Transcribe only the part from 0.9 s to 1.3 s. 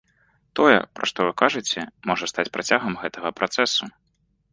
пра што